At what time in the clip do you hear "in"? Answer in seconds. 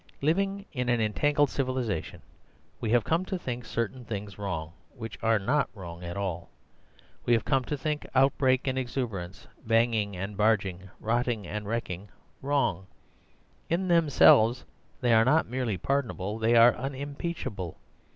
0.73-0.89, 13.69-13.87